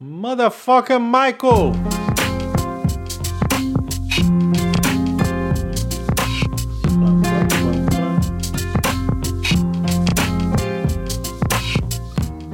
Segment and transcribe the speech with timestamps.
[0.00, 1.72] Motherfucker Michael!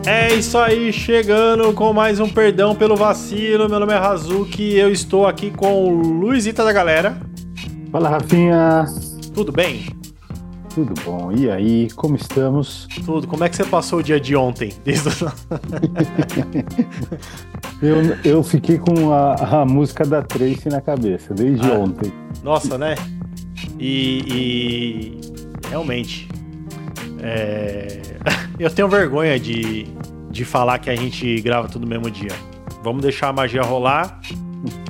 [0.07, 3.69] É isso aí, chegando com mais um perdão pelo vacilo.
[3.69, 7.21] Meu nome é Razuki, eu estou aqui com o Luizita da galera.
[7.93, 8.87] Fala, Rafinha.
[9.35, 9.85] Tudo bem?
[10.75, 11.31] Tudo bom.
[11.31, 12.89] E aí, como estamos?
[13.07, 13.29] Tudo.
[13.29, 14.73] Como é que você passou o dia de ontem?
[14.85, 15.09] Desde...
[17.81, 22.13] eu, eu fiquei com a, a música da Tracy na cabeça, desde ah, ontem.
[22.43, 22.97] Nossa, né?
[23.79, 25.21] E, e
[25.69, 26.29] realmente.
[27.21, 28.03] É...
[28.59, 29.87] eu tenho vergonha de,
[30.29, 32.33] de falar que a gente grava tudo no mesmo dia.
[32.83, 34.21] Vamos deixar a magia rolar,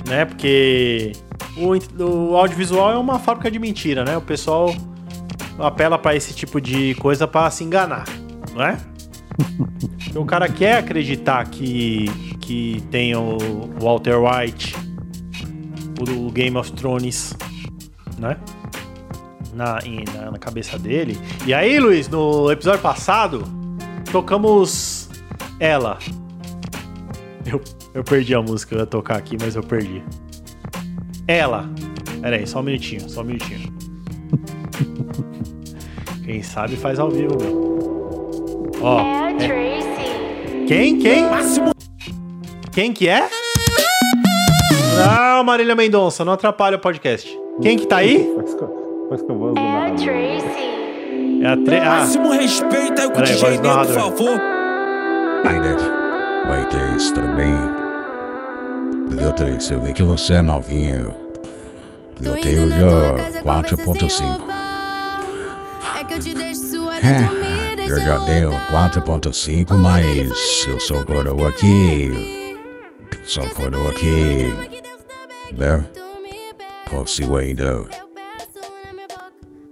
[0.08, 0.24] né?
[0.24, 1.12] Porque
[1.58, 4.16] o, o audiovisual é uma fábrica de mentira, né?
[4.16, 4.74] O pessoal
[5.58, 8.04] apela para esse tipo de coisa para se enganar,
[8.54, 8.78] não é?
[10.14, 12.06] o cara quer acreditar que,
[12.40, 13.38] que tem o
[13.80, 14.74] Walter White,
[16.00, 17.36] o Game of Thrones,
[18.18, 18.36] né?
[19.52, 19.78] Na,
[20.14, 21.18] na, na cabeça dele.
[21.46, 23.44] E aí, Luiz, no episódio passado,
[24.10, 25.08] tocamos
[25.60, 25.98] ela.
[27.46, 27.60] Eu,
[27.92, 30.02] eu perdi a música, eu ia tocar aqui, mas eu perdi.
[31.28, 31.68] Ela.
[32.20, 33.73] Pera aí, só um minutinho, só um minutinho.
[36.34, 38.72] Quem sabe faz ao vivo, meu.
[38.82, 38.98] Ó.
[38.98, 39.34] É a é.
[39.34, 40.64] Tracy.
[40.66, 40.98] Quem?
[40.98, 41.30] Quem?
[41.30, 41.70] Máximo.
[42.72, 43.28] Quem que é?
[44.96, 47.32] Não, Marília Mendonça, não atrapalha o podcast.
[47.62, 48.28] Quem que tá aí?
[49.08, 51.40] Faz com a voz do É a Tracy.
[51.40, 51.86] É a Tracy.
[51.86, 51.98] Ah.
[52.00, 54.40] Máximo respeito aí com o DJ por favor.
[55.44, 55.80] Ai, Dad.
[56.50, 57.54] Oi, Tracy, tudo bem?
[59.24, 61.14] Eu, Tracy, eu vi que você é novinho.
[62.20, 64.63] Eu tenho já 4.5
[66.14, 72.56] é, Eu já dei 4.5, mas eu sou coroa aqui.
[73.24, 74.54] Sou coroa aqui.
[75.52, 75.84] Né?
[76.88, 77.84] Consigo ainda.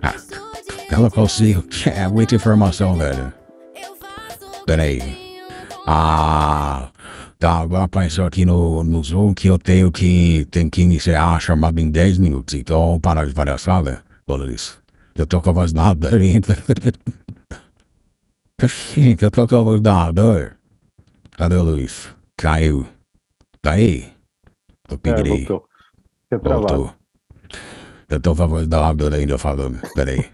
[0.03, 0.15] Ah,
[0.91, 1.63] ela consigo.
[1.87, 3.33] É muita informação, velho.
[4.67, 5.41] Peraí.
[5.87, 6.89] Ah.
[7.39, 10.45] Tá, agora apareceu aqui no, no Zoom que eu tenho que.
[10.51, 12.55] Tem que iniciar a chamada em 10 minutos.
[12.55, 14.03] Então, para de palhaçada.
[14.27, 14.82] Tudo isso.
[15.15, 16.57] Eu tô com a voz da dor ainda.
[19.21, 20.57] Eu tô com a voz da dor.
[21.33, 22.09] Cadê o Luiz?
[22.37, 22.87] Caiu.
[23.61, 24.11] Tá aí?
[24.89, 25.33] Eu peguei.
[25.33, 25.69] É, voltou.
[26.43, 26.95] voltou.
[28.09, 29.81] Eu tô com a voz da dor ainda falando.
[29.95, 30.25] Peraí.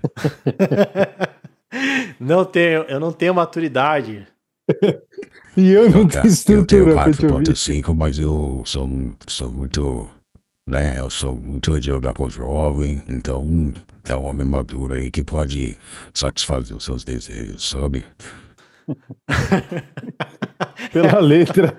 [2.20, 4.26] não tenho, eu não tenho maturidade.
[5.56, 6.90] e eu não tenho estrutura.
[6.90, 8.88] Eu tenho 4.5, mas eu sou,
[9.26, 10.08] sou muito
[10.68, 10.98] né?
[10.98, 13.72] Eu sou muito jogador jovem, então
[14.06, 15.76] é um homem maduro aí que pode
[16.12, 18.04] satisfazer os seus desejos, sabe?
[20.92, 21.74] pela letra,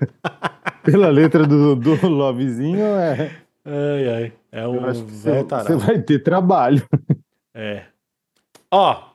[0.82, 3.36] pela letra do, do Lovezinho é.
[3.64, 4.32] Ai, ai.
[4.52, 6.82] É um você, você vai ter trabalho.
[7.54, 7.84] É.
[8.70, 9.10] Ó,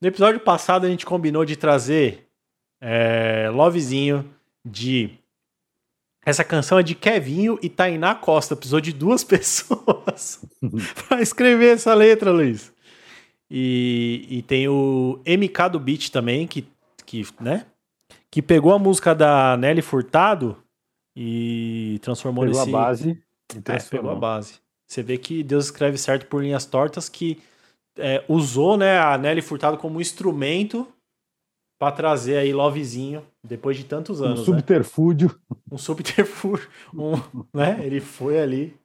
[0.00, 2.26] no episódio passado a gente combinou de trazer
[2.80, 4.24] é, Lovezinho
[4.64, 5.17] de
[6.28, 8.54] essa canção é de Kevinho e Tainá Costa.
[8.54, 10.44] Precisou de duas pessoas
[11.08, 12.72] para escrever essa letra, Luiz.
[13.50, 16.66] E, e tem o MK do Beat também, que,
[17.06, 17.64] que, né?
[18.30, 20.56] que pegou a música da Nelly Furtado
[21.16, 22.68] e transformou pegou nesse...
[22.68, 23.22] a base
[23.54, 23.76] e transformou.
[23.76, 24.54] É, pegou a base.
[24.86, 27.38] Você vê que Deus escreve certo por linhas tortas, que
[27.96, 30.86] é, usou né, a Nelly Furtado como instrumento
[31.78, 34.40] para trazer aí Lovezinho depois de tantos anos.
[34.40, 35.28] Um subterfúgio.
[35.28, 35.56] Né?
[35.70, 36.68] Um subterfúgio.
[36.92, 37.12] Um,
[37.54, 37.78] né?
[37.82, 38.76] Ele foi ali.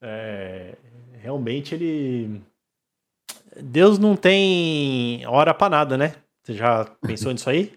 [0.00, 0.76] É,
[1.20, 2.40] realmente ele.
[3.60, 6.14] Deus não tem hora para nada, né?
[6.42, 7.72] Você já pensou nisso aí?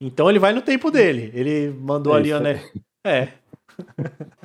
[0.00, 1.30] Então ele vai no tempo dele.
[1.34, 2.62] Ele mandou é ali, né?
[3.04, 3.28] É.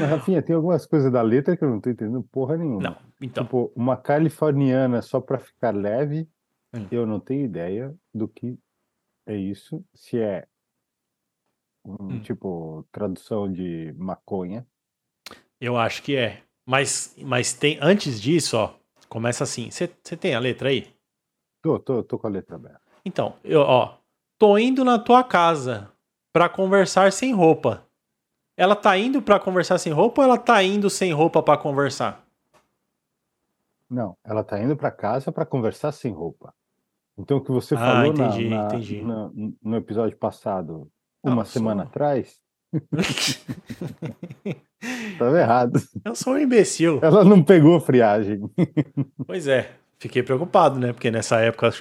[0.00, 2.80] Mas, Rafinha, tem algumas coisas da letra que eu não tô entendendo porra nenhuma.
[2.80, 3.44] Não, então.
[3.44, 6.28] Tipo, uma californiana só pra ficar leve
[6.74, 6.88] Hum.
[6.90, 8.58] Eu não tenho ideia do que
[9.26, 9.84] é isso.
[9.94, 10.46] Se é
[11.84, 12.20] um, hum.
[12.20, 14.66] tipo tradução de maconha.
[15.60, 16.42] Eu acho que é.
[16.66, 18.74] Mas, mas tem antes disso, ó.
[19.08, 19.70] Começa assim.
[19.70, 19.86] Você
[20.16, 20.92] tem a letra aí?
[21.62, 22.80] Tô, tô, tô com a letra aberta.
[23.04, 23.98] Então, eu, ó.
[24.36, 25.92] Tô indo na tua casa
[26.32, 27.86] para conversar sem roupa.
[28.56, 32.24] Ela tá indo para conversar sem roupa ou ela tá indo sem roupa para conversar?
[33.88, 36.52] Não, ela tá indo para casa para conversar sem roupa.
[37.16, 38.78] Então, o que você ah, falou entendi, na, na,
[39.28, 39.30] na,
[39.62, 40.88] no episódio passado,
[41.22, 42.42] uma Não, semana atrás,
[45.12, 45.80] Estava errado.
[46.04, 46.98] Eu sou um imbecil.
[47.02, 48.40] Ela não pegou friagem.
[49.26, 49.70] Pois é.
[49.98, 50.92] Fiquei preocupado, né?
[50.92, 51.72] Porque nessa época.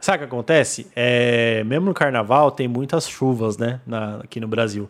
[0.00, 0.86] Sabe o que acontece?
[0.94, 3.80] É, mesmo no carnaval tem muitas chuvas, né?
[3.86, 4.88] Na, aqui no Brasil.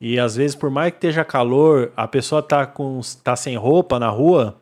[0.00, 3.98] E às vezes, por mais que esteja calor, a pessoa tá, com, tá sem roupa
[3.98, 4.60] na rua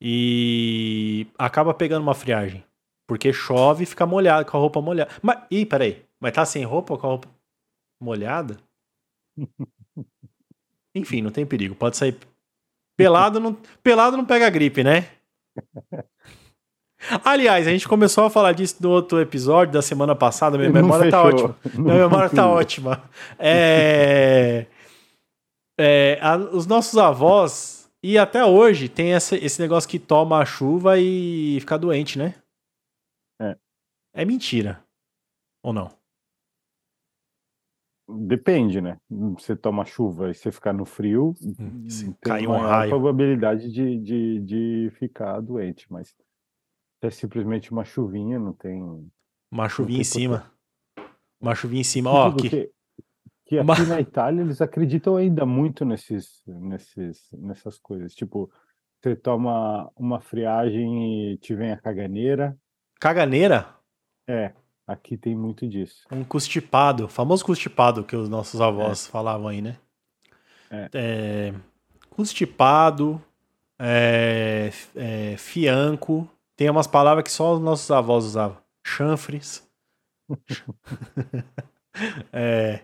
[0.00, 2.62] e acaba pegando uma friagem.
[3.08, 5.10] Porque chove e fica molhado, com a roupa molhada.
[5.22, 6.04] Mas, ih, peraí.
[6.20, 7.28] Mas tá sem roupa ou com a roupa
[8.00, 8.58] molhada?
[10.94, 11.74] Enfim, não tem perigo.
[11.74, 12.18] Pode sair.
[12.96, 15.08] Pelado não, pelado não pega gripe, né?
[17.24, 20.58] Aliás, a gente começou a falar disso no outro episódio da semana passada.
[20.58, 21.56] Minha memória tá ótima.
[21.74, 23.04] Minha memória tá ótima.
[23.38, 24.66] É,
[25.78, 30.44] é, a, os nossos avós, e até hoje, tem essa, esse negócio que toma a
[30.44, 32.34] chuva e fica doente, né?
[34.18, 34.24] É.
[34.24, 34.82] Mentira.
[35.62, 35.88] Ou não?
[38.26, 38.98] Depende, né?
[39.10, 42.88] Você toma chuva e você ficar no frio, Hum, tem cai um raio.
[42.88, 46.14] probabilidade de, de, de ficar doente, mas
[47.02, 48.82] é simplesmente uma chuvinha, não tem.
[49.52, 50.50] Uma chuvinha em tem cima.
[51.38, 52.10] Uma chuvinha em cima.
[52.10, 52.72] Ó, que, que,
[53.44, 58.14] que Uma- aqui na Itália eles acreditam ainda muito nesses, nesses, nessas coisas.
[58.14, 58.50] Tipo,
[59.02, 62.58] você toma uma friagem e te vem a caganeira.
[62.98, 63.76] caganeira.
[64.28, 64.52] É,
[64.86, 66.06] aqui tem muito disso.
[66.12, 69.76] Um constipado, famoso constipado que os nossos avós falavam aí, né?
[70.70, 70.88] É.
[70.92, 71.54] É,
[72.10, 73.20] constipado,
[73.78, 78.58] é, é, fianco, tem umas palavras que só os nossos avós usavam.
[78.86, 79.66] Chanfres.
[82.32, 82.82] É,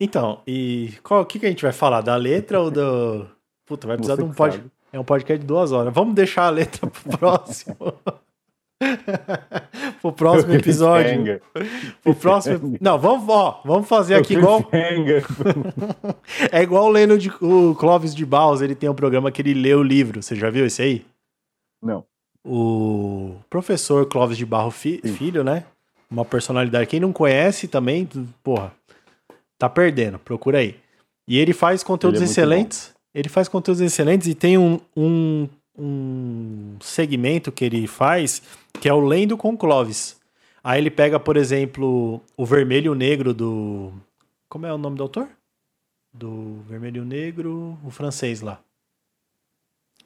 [0.00, 2.00] então, e qual o que, que a gente vai falar?
[2.00, 3.28] Da letra ou do.
[3.66, 4.56] Puta, vai precisar Você de um que pod...
[4.56, 4.70] sabe.
[4.92, 5.92] É um podcast de duas horas.
[5.92, 7.76] Vamos deixar a letra pro próximo.
[10.12, 11.40] pro próximo episódio.
[12.04, 12.76] O próximo.
[12.80, 14.64] Não, vamos, ó, vamos fazer aqui igual.
[16.50, 19.74] É igual lendo de, o Clóvis de Baus, ele tem um programa que ele lê
[19.74, 20.22] o livro.
[20.22, 21.06] Você já viu esse aí?
[21.82, 22.04] Não.
[22.44, 25.00] O professor Clóvis de Barro Fi-.
[25.04, 25.64] Filho, né?
[26.10, 26.86] Uma personalidade.
[26.86, 28.08] Quem não conhece também,
[28.42, 28.72] porra,
[29.58, 30.18] tá perdendo.
[30.18, 30.76] Procura aí.
[31.28, 32.94] E ele faz conteúdos Ele é excelentes.
[33.14, 38.42] Ele faz conteúdos excelentes e tem um, um, um segmento que ele faz
[38.80, 40.16] que é o Lendo com Clóvis.
[40.62, 43.92] Aí ele pega, por exemplo, o vermelho e o negro do.
[44.48, 45.28] Como é o nome do autor?
[46.12, 48.60] Do vermelho e o negro, o francês lá.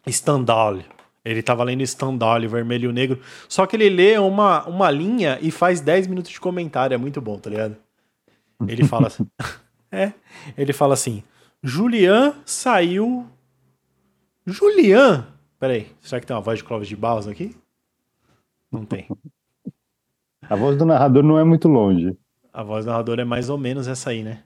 [0.08, 0.78] Stendhal.
[1.24, 3.20] Ele tava lendo Stendhal, vermelho e o negro.
[3.48, 6.94] Só que ele lê uma, uma linha e faz 10 minutos de comentário.
[6.94, 7.76] É muito bom, tá ligado?
[8.66, 9.26] Ele fala assim.
[9.90, 10.12] é.
[10.56, 11.22] Ele fala assim:
[11.62, 13.26] Julian saiu.
[14.46, 15.26] Julian?
[15.60, 17.54] Peraí, será que tem uma voz de Clóvis de Barros aqui?
[18.72, 19.06] Não tem.
[20.40, 22.16] A voz do narrador não é muito longe.
[22.50, 24.42] A voz do narrador é mais ou menos essa aí, né?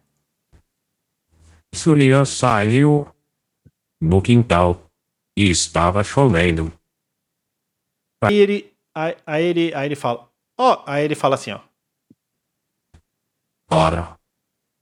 [1.73, 3.07] Julian saiu
[4.01, 4.91] no quintal
[5.37, 6.73] e estava chovendo.
[8.21, 10.29] Aí ele, aí, aí ele, aí ele fala,
[10.59, 11.61] ó, aí ele fala assim, ó.
[13.71, 14.19] Ora,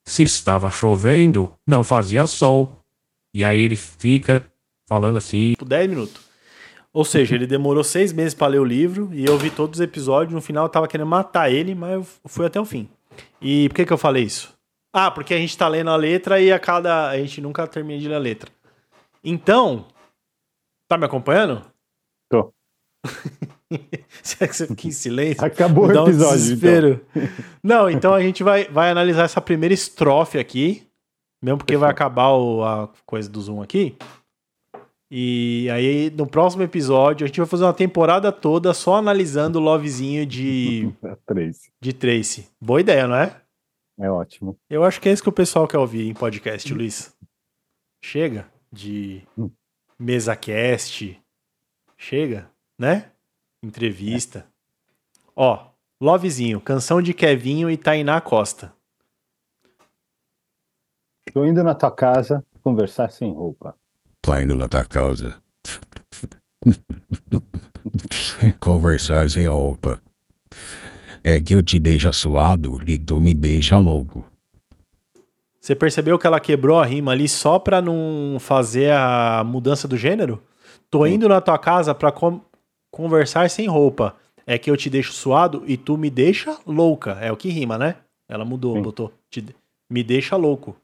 [0.02, 2.82] se estava chovendo, não fazia sol.
[3.35, 4.50] E aí ele fica
[4.92, 5.50] falando assim.
[5.52, 6.20] tipo 10 minutos.
[6.92, 9.82] Ou seja, ele demorou seis meses pra ler o livro e eu vi todos os
[9.82, 10.34] episódios.
[10.34, 12.86] No final eu tava querendo matar ele, mas eu fui até o fim.
[13.40, 14.52] E por que, que eu falei isso?
[14.94, 17.08] Ah, porque a gente tá lendo a letra e a cada.
[17.08, 18.50] A gente nunca termina de ler a letra.
[19.24, 19.86] Então.
[20.86, 21.62] Tá me acompanhando?
[22.30, 22.52] Tô.
[24.22, 25.42] Será que você fica em silêncio?
[25.44, 26.32] Acabou o um episódio, então.
[26.34, 27.00] desespero.
[27.62, 30.86] Não, então a gente vai, vai analisar essa primeira estrofe aqui.
[31.42, 33.96] Mesmo porque vai acabar o- a coisa do Zoom aqui.
[35.14, 39.62] E aí, no próximo episódio, a gente vai fazer uma temporada toda só analisando o
[39.62, 41.71] lovezinho de, É três.
[41.78, 42.49] de.
[42.59, 43.42] Boa ideia, não é?
[44.00, 44.59] É ótimo.
[44.71, 47.14] Eu acho que é isso que o pessoal quer ouvir em podcast, Luiz.
[48.02, 49.23] Chega de
[49.99, 51.23] mesa cast.
[51.99, 52.50] Chega,
[52.81, 53.12] né?
[53.62, 54.47] Entrevista.
[55.37, 55.66] Ó,
[56.00, 58.73] Lovezinho, canção de Kevinho e Tainá Costa.
[61.35, 63.76] Tô indo na tua casa conversar sem roupa.
[64.23, 65.37] Tô indo na tua casa.
[68.61, 70.00] Conversar sem roupa.
[71.25, 74.25] É que eu te deixo suado e tu me deixa louco.
[75.61, 79.97] Você percebeu que ela quebrou a rima ali só pra não fazer a mudança do
[79.97, 80.43] gênero?
[80.91, 82.41] Tô indo na tua casa pra con-
[82.91, 84.17] conversar sem roupa.
[84.45, 87.12] É que eu te deixo suado e tu me deixa louca.
[87.21, 87.97] É o que rima, né?
[88.29, 88.83] Ela mudou, Sim.
[88.83, 89.12] botou.
[89.31, 89.55] te-
[89.88, 90.76] me deixa louco.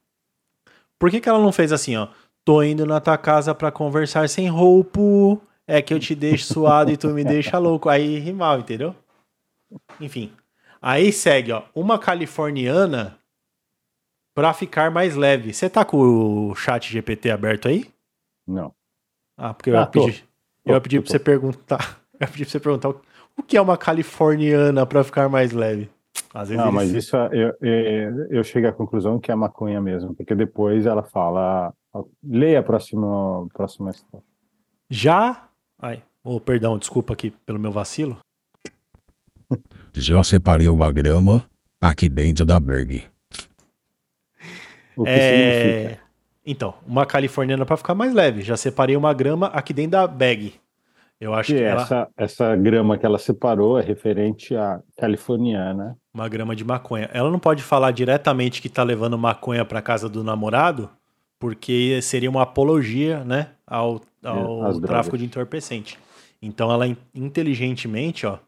[0.99, 2.09] Por que, que ela não fez assim, ó?
[2.49, 4.99] Tô indo na tua casa pra conversar sem roupa.
[5.67, 7.91] É que eu te deixo suado e tu me deixa louco.
[7.91, 8.97] Aí rimava, entendeu?
[10.01, 10.33] Enfim.
[10.81, 11.65] Aí segue, ó.
[11.75, 13.19] Uma californiana
[14.35, 15.53] pra ficar mais leve.
[15.53, 17.85] Você tá com o chat GPT aberto aí?
[18.47, 18.73] Não.
[19.37, 20.07] Ah, porque eu ia Ah, tô.
[20.07, 20.25] pedir,
[20.65, 22.01] eu ia pedir pra você perguntar.
[22.19, 23.01] Eu ia pedir pra você perguntar o,
[23.37, 25.89] O que é uma californiana para ficar mais leve?
[26.35, 29.81] Às vezes não, mas isso é, eu, eu, eu chego à conclusão que é maconha
[29.81, 31.73] mesmo, porque depois ela fala.
[32.23, 34.25] Leia a próxima, a próxima história.
[34.91, 35.49] Já.
[35.81, 38.19] Ai, oh, perdão, desculpa aqui pelo meu vacilo.
[39.95, 41.49] Já separei uma grama
[41.81, 43.05] aqui dentro da Berg.
[44.97, 45.81] O que é...
[45.81, 46.09] significa?
[46.45, 48.41] Então, uma californiana para ficar mais leve.
[48.41, 50.55] Já separei uma grama aqui dentro da bag.
[51.21, 52.11] Eu acho que, que essa, ela...
[52.17, 55.97] essa grama que ela separou é referente à californiana.
[56.19, 57.09] Uma grama de maconha.
[57.13, 60.91] Ela não pode falar diretamente que tá levando maconha para casa do namorado,
[61.39, 65.97] porque seria uma apologia, né, ao, ao é, tráfico de entorpecente.
[66.43, 68.39] Então ela inteligentemente, ó,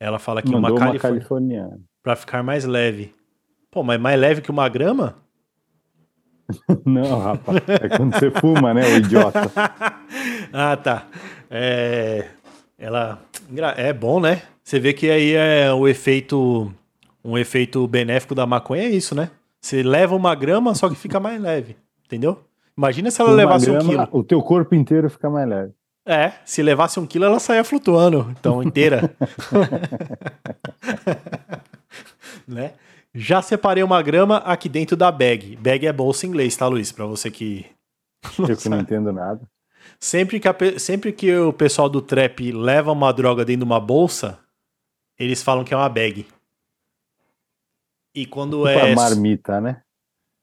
[0.00, 3.14] ela fala que Mandou uma, uma californiana para ficar mais leve.
[3.70, 5.14] Pô, mas mais leve que uma grama?
[6.84, 7.58] Não, rapaz.
[7.68, 9.42] É quando você fuma, né, o idiota.
[10.52, 11.06] ah, tá.
[11.48, 12.26] É,
[12.76, 13.20] ela
[13.76, 14.42] é bom, né?
[14.64, 16.72] Você vê que aí é o efeito
[17.24, 19.30] um efeito benéfico da maconha é isso, né?
[19.60, 22.42] Você leva uma grama, só que fica mais leve, entendeu?
[22.76, 24.08] Imagina se ela uma levasse grama, um quilo.
[24.12, 25.72] O teu corpo inteiro fica mais leve.
[26.06, 29.08] É, se levasse um quilo, ela saia flutuando, então inteira.
[32.48, 32.72] né?
[33.14, 35.56] Já separei uma grama aqui dentro da bag.
[35.56, 36.90] Bag é bolsa em inglês, tá, Luiz?
[36.90, 37.66] Para você que.
[38.38, 39.40] Eu que não entendo nada.
[39.98, 43.80] Sempre que, a, sempre que o pessoal do trap leva uma droga dentro de uma
[43.80, 44.38] bolsa,
[45.18, 46.26] eles falam que é uma bag.
[48.14, 48.94] E quando tipo é.
[48.94, 49.82] Marmita, né?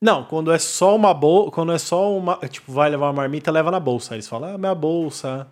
[0.02, 1.52] Não, quando é só uma bolsa.
[1.52, 2.38] Quando é só uma.
[2.48, 4.14] Tipo, vai levar uma marmita, leva na bolsa.
[4.14, 5.48] Eles falam, ah, minha bolsa.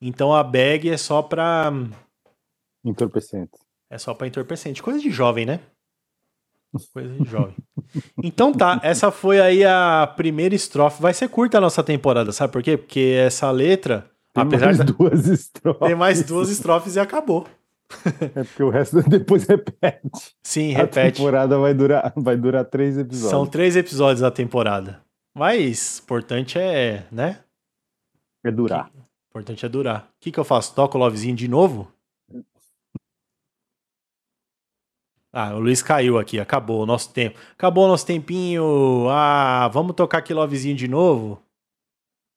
[0.00, 1.72] Então a bag é só pra.
[2.84, 3.58] Entorpecente.
[3.90, 4.82] É só pra entorpecente.
[4.82, 5.60] Coisa de jovem, né?
[6.92, 7.54] Coisa de jovem.
[8.22, 11.02] Então tá, essa foi aí a primeira estrofe.
[11.02, 12.76] Vai ser curta a nossa temporada, sabe por quê?
[12.76, 14.10] Porque essa letra.
[14.32, 15.80] Tem apesar mais duas estrofes.
[15.86, 17.46] Tem mais duas estrofes e acabou.
[18.34, 20.34] É porque o resto depois repete.
[20.42, 20.98] Sim, repete.
[20.98, 23.30] A temporada vai durar, vai durar três episódios.
[23.30, 25.02] São três episódios da temporada.
[25.34, 27.40] Mas importante é, né?
[28.44, 28.90] É durar.
[28.94, 30.04] O importante é durar.
[30.04, 30.74] O que, que eu faço?
[30.74, 31.90] Toco o Lovezinho de novo?
[35.32, 37.38] Ah, o Luiz caiu aqui, acabou o nosso tempo.
[37.52, 39.08] Acabou o nosso tempinho.
[39.08, 41.42] Ah, vamos tocar aquele Lovezinho de novo?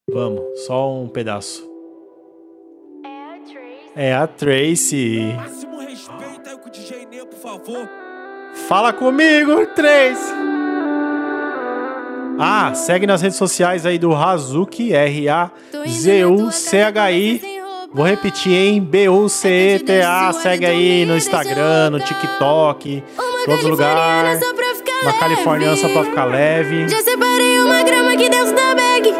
[0.09, 1.74] Vamos, só um pedaço.
[3.95, 5.33] É a Tracy.
[5.37, 7.89] Máximo respeito aí com o DJ Ney, por favor.
[8.67, 10.33] Fala comigo, Tracy.
[12.37, 15.55] Ah, segue nas redes sociais aí do Razuki, R-A-Z-U-C-H-I.
[17.93, 18.81] Vou repetir, hein?
[18.81, 20.33] B-U-C-E-T-A.
[20.33, 23.01] Segue aí no Instagram, no TikTok,
[23.45, 24.41] todos os lugares.
[25.03, 26.89] Uma californiana só pra ficar leve.
[26.89, 29.13] Já separei uma grama aqui dentro da bag.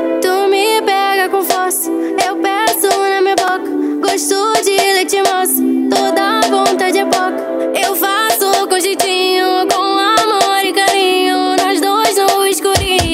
[5.06, 7.36] De leite moça, toda vontade é pouca.
[7.80, 11.56] Eu faço com jeitinho, com amor e carinho.
[11.58, 13.06] Nós dois no escurinho.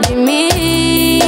[0.00, 1.18] de mim.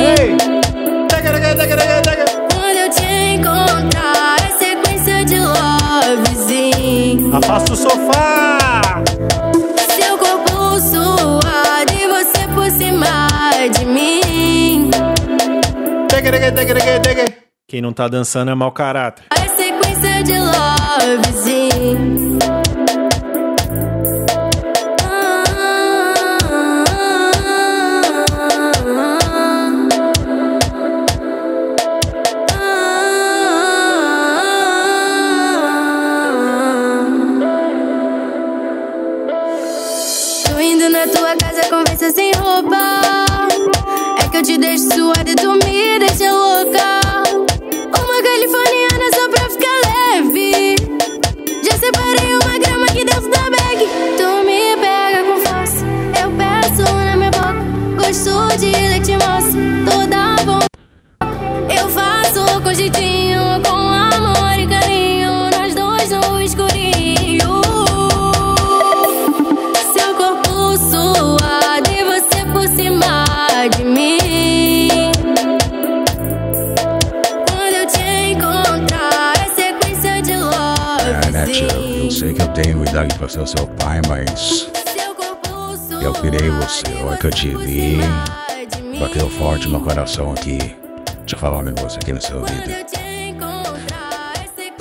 [2.52, 3.04] Quando eu te
[3.34, 7.36] encontrar, é sequência de lovezinho.
[7.36, 8.41] Afasta o sofá.
[17.68, 19.24] Quem não tá dançando é mau caráter.
[19.30, 22.32] É sequência de lovezinho.
[44.40, 47.00] Te deixo suada e tu me deixa louca.
[47.98, 50.76] Uma californiana só pra ficar leve.
[51.62, 53.88] Já separei uma grama aqui dentro da bag.
[54.16, 55.84] Tu me pega com força,
[56.20, 57.62] eu peço na minha boca.
[57.96, 60.60] Gosto de leite moça, toda bom.
[61.70, 63.31] Eu faço com jeitinho,
[83.32, 84.70] ser seu pai, mas
[86.02, 86.84] eu criei você.
[87.04, 87.98] Olha que eu te vi,
[89.00, 90.58] bateu forte no coração aqui.
[91.30, 92.70] Eu falar um negócio aqui no seu ouvido.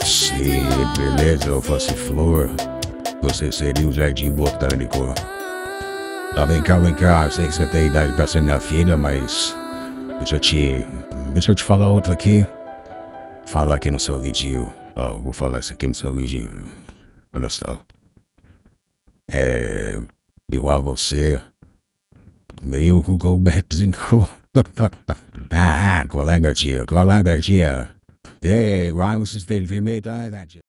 [0.03, 0.33] Se
[0.97, 2.49] beleza eu fosse flor,
[3.21, 5.13] você seria um jardim botânico.
[6.35, 7.23] Tá, vem cá, vem cá.
[7.25, 9.55] Eu sei que você tem idade pra ser minha filha, mas
[10.21, 10.85] Deixa eu te.
[11.33, 12.45] Deixa eu te falar outra aqui.
[13.47, 14.71] Fala aqui no seu vidinho.
[14.95, 16.63] Ó, vou falar isso aqui no seu vidinho.
[17.33, 17.79] Olha só.
[19.31, 19.97] É.
[20.51, 21.41] Igual a você.
[22.61, 23.93] Meio Google Mapszinho.
[25.51, 27.89] ah, colega tia, colega tia.
[28.41, 30.61] Ei, this baby made that?